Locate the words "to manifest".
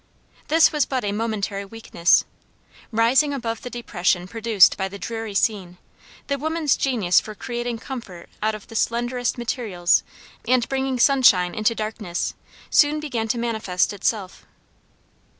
13.27-13.93